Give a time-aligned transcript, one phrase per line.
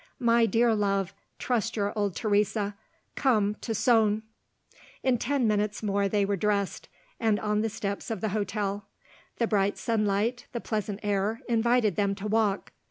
[0.17, 2.75] My dear love, trust your old Teresa.
[3.15, 4.23] Come to Soane!"
[5.03, 6.89] In ten minutes more they were dressed,
[7.19, 8.87] and on the steps of the hotel.
[9.37, 12.71] The bright sunlight, the pleasant air, invited them to walk.